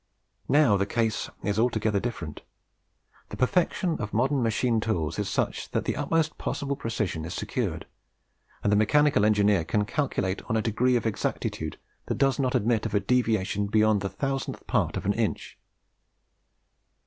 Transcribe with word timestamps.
Now 0.49 0.77
the 0.77 0.87
case 0.87 1.29
is 1.43 1.59
altogether 1.59 1.99
different. 1.99 2.41
The 3.29 3.37
perfection 3.37 3.97
of 4.01 4.15
modern 4.15 4.41
machine 4.41 4.79
tools 4.79 5.19
is 5.19 5.29
such 5.29 5.69
that 5.73 5.85
the 5.85 5.95
utmost 5.95 6.39
possible 6.39 6.75
precision 6.75 7.23
is 7.23 7.35
secured, 7.35 7.85
and 8.63 8.71
the 8.71 8.75
mechanical 8.75 9.23
engineer 9.23 9.63
can 9.63 9.85
calculate 9.85 10.41
on 10.49 10.57
a 10.57 10.61
degree 10.63 10.95
of 10.95 11.05
exactitude 11.05 11.77
that 12.07 12.17
does 12.17 12.39
not 12.39 12.55
admit 12.55 12.87
of 12.87 12.95
a 12.95 12.99
deviation 12.99 13.67
beyond 13.67 14.01
the 14.01 14.09
thousandth 14.09 14.65
part 14.65 14.97
of 14.97 15.05
an 15.05 15.13
inch. 15.13 15.59